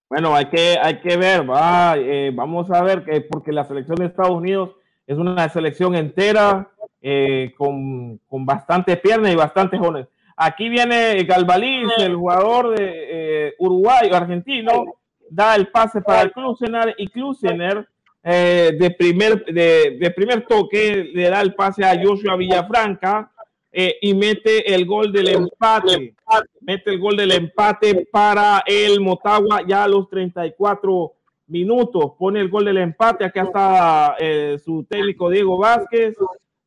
[0.08, 3.96] Bueno, hay que, hay que ver, va, eh, vamos a ver, que porque la selección
[3.96, 4.70] de Estados Unidos
[5.06, 6.68] es una selección entera
[7.02, 10.08] eh, con, con bastante piernas y bastantes jóvenes.
[10.36, 14.84] Aquí viene Galvaliz, el jugador de eh, Uruguay, argentino,
[15.30, 17.88] da el pase para el Klusener y Klusener
[18.22, 23.30] eh, de, primer, de, de primer toque le da el pase a Joshua Villafranca
[23.78, 26.14] eh, y mete el gol del empate.
[26.62, 31.12] Mete el gol del empate para el Motagua ya a los 34
[31.48, 32.12] minutos.
[32.18, 33.26] Pone el gol del empate.
[33.26, 36.16] Acá está eh, su técnico Diego Vázquez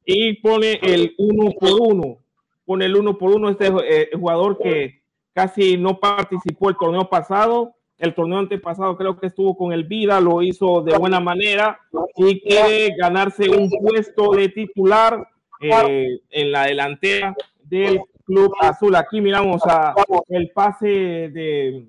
[0.05, 2.17] y pone el uno por uno.
[2.63, 5.01] Pone el uno por uno este eh, jugador que
[5.33, 7.73] casi no participó el torneo pasado.
[7.97, 11.79] El torneo antepasado creo que estuvo con el Vida, lo hizo de buena manera
[12.15, 15.27] y quiere ganarse un puesto de titular
[15.59, 18.95] eh, en la delantera del Club Azul.
[18.95, 19.93] Aquí miramos a
[20.27, 21.85] el pase de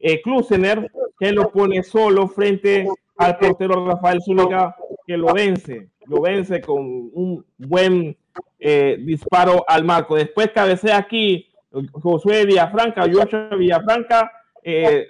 [0.00, 4.74] eh, Klusener, que lo pone solo frente al portero Rafael Zúñiga,
[5.06, 8.16] que lo vence, lo vence con un buen
[8.58, 10.16] eh, disparo al marco.
[10.16, 11.48] Después cabecea aquí
[11.92, 14.32] Josué Villafranca, Joshua Villafranca,
[14.62, 15.06] eh,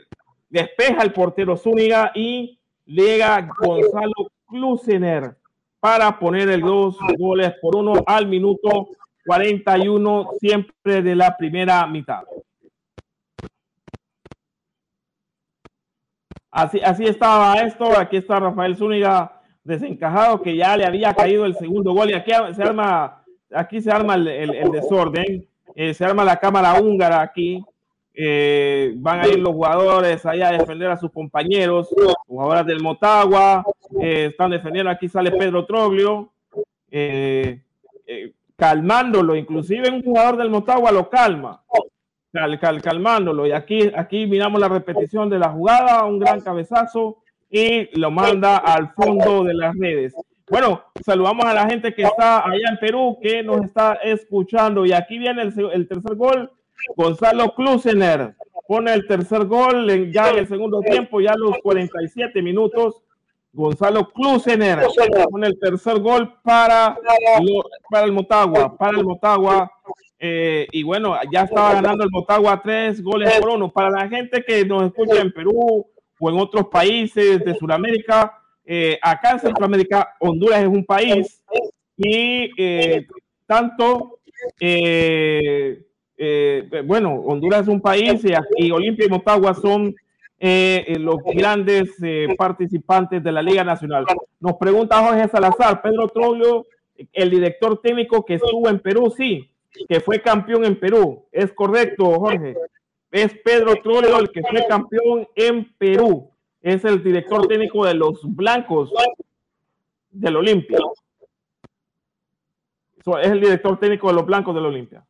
[0.50, 5.36] despeja el portero Zúñiga y llega Gonzalo Klusener
[5.82, 8.90] para poner el dos goles por uno al minuto
[9.26, 12.22] 41 siempre de la primera mitad.
[16.52, 17.98] Así, así estaba esto.
[17.98, 22.30] Aquí está Rafael Zúñiga desencajado que ya le había caído el segundo gol y aquí
[22.54, 25.48] se arma, aquí se arma el, desorden.
[25.74, 27.60] Eh, se arma la cámara húngara aquí.
[28.14, 31.88] Eh, van a ir los jugadores ahí a defender a sus compañeros,
[32.26, 33.64] jugadores del Motagua,
[34.00, 36.30] eh, están defendiendo, aquí sale Pedro Troglio,
[36.90, 37.60] eh,
[38.06, 41.62] eh, calmándolo, inclusive un jugador del Motagua lo calma,
[42.32, 47.16] cal- cal- calmándolo, y aquí, aquí miramos la repetición de la jugada, un gran cabezazo,
[47.50, 50.14] y lo manda al fondo de las redes.
[50.50, 54.92] Bueno, saludamos a la gente que está allá en Perú, que nos está escuchando, y
[54.92, 56.50] aquí viene el, el tercer gol,
[56.96, 58.34] Gonzalo Klusener
[58.66, 63.02] pone el tercer gol en- ya en el segundo tiempo, ya a los 47 minutos.
[63.52, 64.78] Gonzalo Klusener
[65.30, 66.96] pone el tercer gol para,
[67.42, 69.70] lo- para el Motagua, para el Motagua.
[70.24, 73.72] eh, y bueno, ya estaba ganando el Motagua tres goles por uno.
[73.72, 75.84] Para la gente que nos escucha en Perú
[76.20, 81.42] o en otros países de Sudamérica, eh, acá en Centroamérica, Honduras es un país
[81.96, 83.04] y eh,
[83.48, 84.20] tanto
[84.60, 85.82] eh,
[86.24, 88.32] eh, bueno, Honduras es un país y,
[88.64, 89.94] y Olimpia y Motagua son
[90.44, 94.04] eh, eh, los grandes eh, participantes de la Liga Nacional.
[94.40, 96.66] Nos pregunta Jorge Salazar, Pedro Troglio,
[97.12, 99.48] el director técnico que estuvo en Perú, sí,
[99.88, 101.24] que fue campeón en Perú.
[101.30, 102.56] Es correcto, Jorge.
[103.10, 106.28] Es Pedro Troglio el que fue campeón en Perú.
[106.60, 108.92] Es el director técnico de los blancos
[110.10, 110.78] del Olimpia.
[113.22, 115.04] Es el director técnico de los blancos del Olimpia.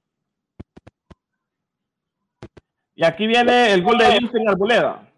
[2.94, 5.08] Y aquí viene el gol de Justin Arboleda.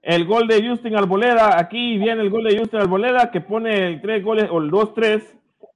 [0.00, 1.58] El gol de Justin Arboleda.
[1.58, 5.22] Aquí viene el gol de Justin Arboleda que pone el goles o el 2-3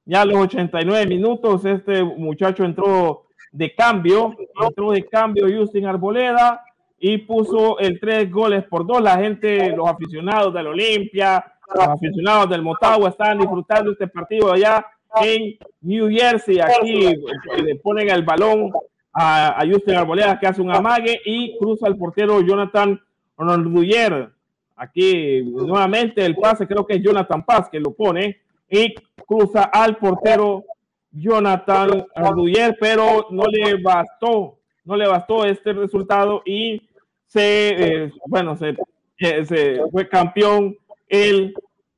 [0.04, 1.64] ya a los 89 minutos.
[1.64, 4.34] Este muchacho entró de cambio.
[4.60, 6.64] Entró de cambio Justin Arboleda
[7.04, 9.02] y puso el tres goles por dos.
[9.02, 11.44] La gente, los aficionados del Olimpia,
[11.74, 14.86] los aficionados del Motagua están disfrutando este partido allá
[15.20, 16.60] en New Jersey.
[16.60, 17.18] Aquí eh,
[17.62, 18.70] le ponen el balón
[19.12, 23.00] a, Justin Arboleda que hace un amague y cruza el portero Jonathan
[23.36, 24.30] Ronalduyer.
[24.76, 28.94] Aquí nuevamente el pase, creo que es Jonathan Paz que lo pone y
[29.26, 30.64] cruza al portero
[31.10, 36.80] Jonathan Ronalduyer, pero no le bastó, no le bastó este resultado y
[37.26, 38.76] se, eh, bueno, se,
[39.18, 40.76] eh, fue campeón
[41.08, 41.54] el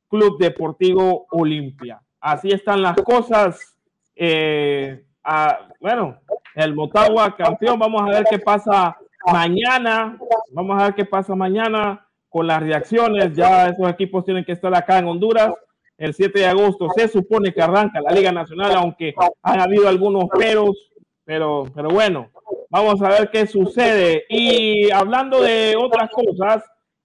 [0.09, 2.01] Club Deportivo Olimpia.
[2.21, 3.77] Así están las cosas.
[4.17, 6.19] Eh, ah, bueno,
[6.55, 7.79] el Motagua campeón.
[7.79, 8.97] Vamos a ver qué pasa
[9.27, 10.19] mañana.
[10.53, 13.35] Vamos a ver qué pasa mañana con las reacciones.
[13.35, 15.53] Ya esos equipos tienen que estar acá en Honduras.
[15.97, 20.25] El 7 de agosto se supone que arranca la Liga Nacional, aunque han habido algunos
[20.29, 20.91] peros,
[21.25, 22.31] pero, pero bueno,
[22.69, 24.25] vamos a ver qué sucede.
[24.29, 26.65] Y hablando de otras cosas,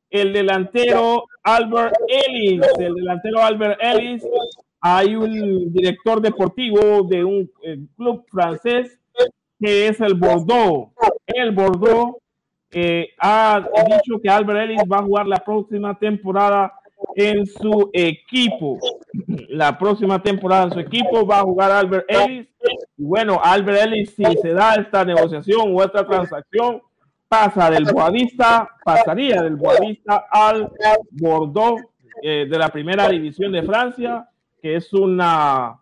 [0.09, 4.23] el delantero Albert Ellis, el delantero Albert Ellis,
[4.81, 8.99] hay un director deportivo de un eh, club francés
[9.59, 10.91] que es el Bordeaux.
[11.27, 12.17] El Bordeaux
[12.71, 16.73] eh, ha dicho que Albert Ellis va a jugar la próxima temporada
[17.15, 18.77] en su equipo.
[19.49, 22.47] La próxima temporada en su equipo va a jugar Albert Ellis.
[22.97, 26.81] Y bueno, Albert Ellis, si se da esta negociación o esta transacción,
[27.27, 30.71] pasa del Boavista, pasaría del Boavista al
[31.11, 31.81] Bordeaux
[32.21, 34.27] eh, de la primera división de Francia,
[34.61, 35.79] que es una,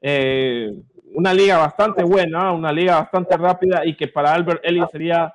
[0.00, 0.72] eh,
[1.14, 5.34] una liga bastante buena, una liga bastante rápida y que para Albert Ellis sería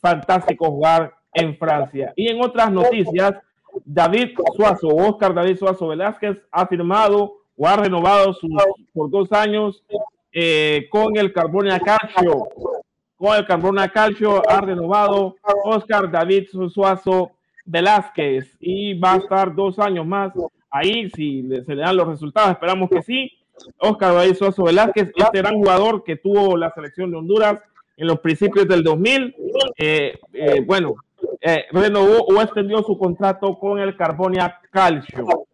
[0.00, 2.12] fantástico jugar en Francia.
[2.16, 3.34] Y en otras noticias,
[3.84, 8.50] David Suazo, Oscar David Suazo Velázquez, ha firmado o ha renovado sus,
[8.92, 9.84] por dos años
[10.32, 12.48] eh, con el Carbonia Calcio.
[13.16, 17.32] Con el Carbonia Calcio ha renovado Oscar David Suazo
[17.66, 20.32] Velázquez y va a estar dos años más
[20.70, 22.52] ahí si se le dan los resultados.
[22.52, 23.30] Esperamos que sí.
[23.78, 27.60] Oscar David Suazo Velázquez, este gran jugador que tuvo la selección de Honduras
[27.96, 29.36] en los principios del 2000,
[29.76, 30.94] eh, eh, bueno,
[31.42, 35.46] eh, renovó o extendió su contrato con el Carbonia Calcio.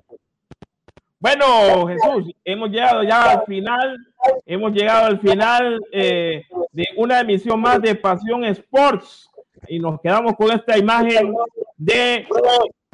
[1.18, 3.96] Bueno, Jesús, hemos llegado ya al final,
[4.44, 9.28] hemos llegado al final de una emisión más de Pasión Sports
[9.66, 11.34] y nos quedamos con esta imagen
[11.76, 12.28] de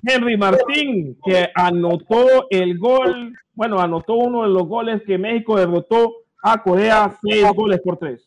[0.03, 6.13] Henry Martín, que anotó el gol, bueno, anotó uno de los goles que México derrotó
[6.43, 8.27] a Corea seis goles por tres.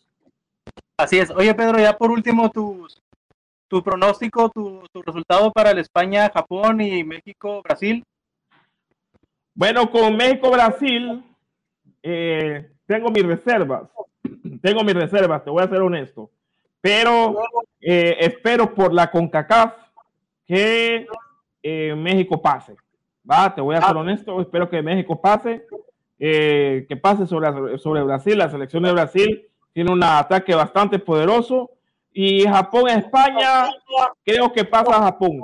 [0.97, 1.29] Así es.
[1.31, 3.01] Oye, Pedro, ya por último, tus,
[3.67, 8.03] tu pronóstico, tu, tu resultado para el España, Japón y México, Brasil.
[9.53, 11.23] Bueno, con México, Brasil,
[12.01, 13.89] eh, tengo mis reservas.
[14.61, 16.29] Tengo mis reservas, te voy a ser honesto.
[16.81, 17.35] Pero
[17.81, 19.73] eh, espero por la CONCACAF
[20.45, 21.07] que
[21.67, 22.75] eh, México pase.
[23.29, 24.39] Va, te voy a ser honesto.
[24.39, 25.65] Espero que México pase.
[26.19, 28.37] eh, que pase sobre, sobre Brasil.
[28.37, 29.41] La selección de Brasil
[29.73, 31.71] tiene un ataque bastante poderoso.
[32.13, 33.69] Y Japón, España,
[34.23, 35.41] creo que pasa a Japón.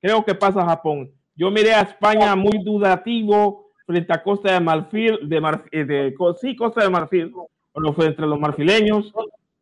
[0.00, 1.10] Creo que pasa a Japón.
[1.36, 6.14] Yo miré a España muy dudativo frente a Costa de Marfil, de, Marf- eh, de
[6.14, 7.32] Co- sí, Costa de Marfil,
[7.74, 9.12] bueno, fue entre los marfileños.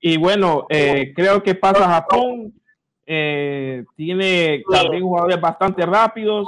[0.00, 2.54] Y bueno, eh, creo que pasa a Japón.
[3.12, 6.46] Eh, tiene también jugadores bastante rápidos.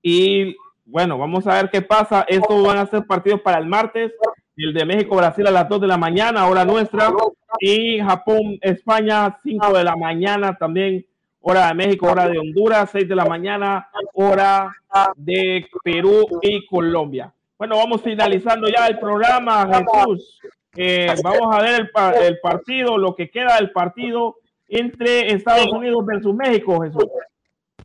[0.00, 0.56] Y
[0.86, 2.24] bueno, vamos a ver qué pasa.
[2.26, 4.12] Estos van a ser partidos para el martes.
[4.56, 7.12] El de México-Brasil a las 2 de la mañana, hora nuestra.
[7.60, 11.04] Y Japón-España, 5 de la mañana también,
[11.40, 14.74] hora de México, hora de Honduras, 6 de la mañana, hora
[15.14, 17.30] de Perú y Colombia.
[17.58, 20.40] Bueno, vamos finalizando ya el programa, Jesús.
[20.74, 24.36] Eh, vamos a ver el, el partido, lo que queda del partido
[24.68, 27.06] entre Estados Unidos versus México, Jesús.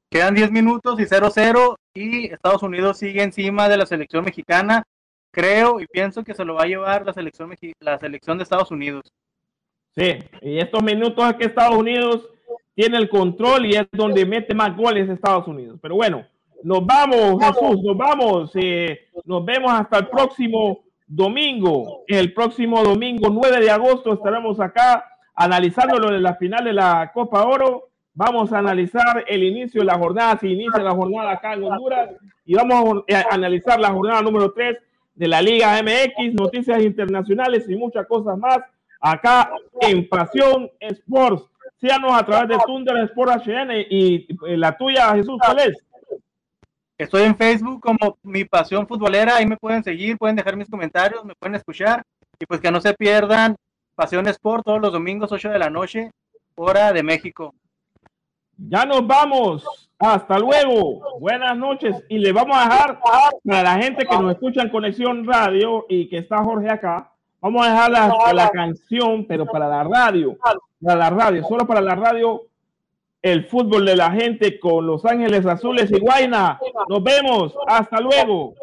[0.09, 4.84] Quedan 10 minutos y 0-0 y Estados Unidos sigue encima de la selección mexicana.
[5.31, 8.69] Creo y pienso que se lo va a llevar la selección, la selección de Estados
[8.69, 9.03] Unidos.
[9.95, 12.29] Sí, y estos minutos es que Estados Unidos
[12.75, 15.79] tiene el control y es donde mete más goles Estados Unidos.
[15.81, 16.25] Pero bueno,
[16.63, 18.51] nos vamos, Jesús, nos vamos.
[18.55, 22.03] eh, nos vemos hasta el próximo domingo.
[22.07, 25.05] El próximo domingo 9 de agosto estaremos acá
[25.36, 27.89] analizando lo de la final de la Copa Oro.
[28.13, 32.11] Vamos a analizar el inicio de la jornada, si inicia la jornada acá en Honduras,
[32.45, 34.77] y vamos a analizar la jornada número 3
[35.15, 38.59] de la Liga MX, noticias internacionales y muchas cosas más
[38.99, 41.49] acá en Pasión Sports.
[41.79, 45.84] Síganos a través de Thunder Sport HN y eh, la tuya, Jesús, ¿cuál es?
[46.97, 51.25] Estoy en Facebook como Mi Pasión Futbolera, ahí me pueden seguir, pueden dejar mis comentarios,
[51.25, 52.03] me pueden escuchar
[52.39, 53.55] y pues que no se pierdan
[53.95, 56.11] Pasión Sport todos los domingos 8 de la noche,
[56.55, 57.53] hora de México.
[58.57, 59.89] Ya nos vamos.
[59.99, 61.19] Hasta luego.
[61.19, 62.03] Buenas noches.
[62.09, 62.99] Y le vamos a dejar
[63.43, 67.11] para la gente que nos escucha en Conexión Radio y que está Jorge acá.
[67.39, 70.37] Vamos a dejar la, la canción, pero para la radio.
[70.81, 72.43] Para la radio, solo para la radio.
[73.21, 76.59] El fútbol de la gente con Los Ángeles Azules y Guaina.
[76.89, 77.53] Nos vemos.
[77.67, 78.55] Hasta luego.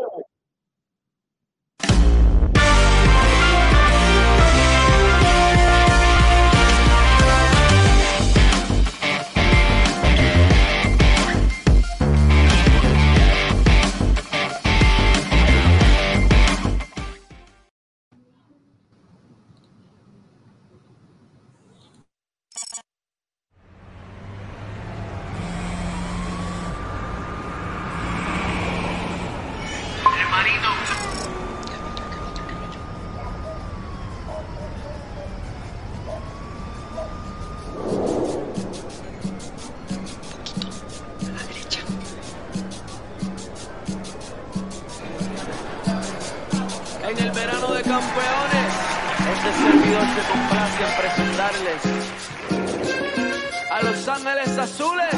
[54.81, 55.10] Azules.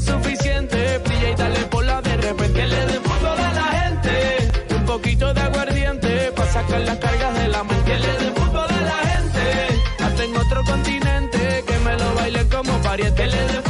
[0.00, 4.84] Suficiente, brilla y dale por la de repente, le den fútbol a la gente, un
[4.84, 8.98] poquito de aguardiente, para sacar las cargas de la mente, le den fútbol a la
[9.10, 13.69] gente, hasta en otro continente, que me lo bailen como pariente, le den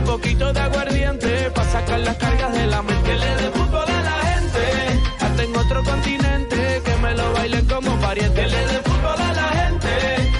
[0.00, 1.50] un poquito de aguardiente.
[1.50, 3.14] Pa' sacar las cargas de la mente.
[3.22, 4.64] Le den fútbol a la gente,
[5.24, 6.82] hasta en otro continente.
[6.84, 8.40] Que me lo bailen como pariente.
[8.40, 9.92] Que le den fútbol a la gente,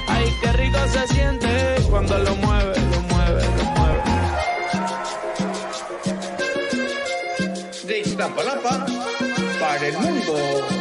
[0.08, 1.48] ay, qué rico se siente
[1.90, 4.02] cuando lo mueve, lo mueve, lo mueve.
[7.86, 8.86] de Iztapalapa
[9.60, 10.79] para el mundo.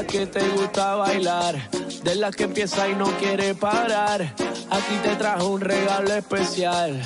[0.00, 1.56] Las que te gusta bailar,
[2.02, 4.22] de las que empieza y no quiere parar,
[4.70, 6.98] aquí te trajo un regalo especial.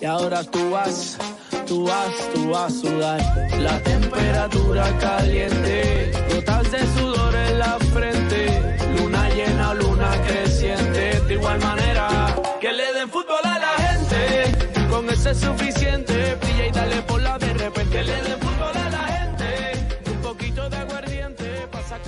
[0.00, 1.18] Y ahora tú vas,
[1.66, 3.50] tú vas, tú vas a sudar.
[3.60, 11.20] La temperatura caliente, gotas de sudor en la frente, luna llena, luna creciente.
[11.20, 16.34] De igual manera, que le den fútbol a la gente, con eso es suficiente.
[16.40, 18.04] Brilla y dale por la de repente,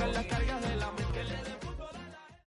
[0.01, 0.70] Sacan las cargas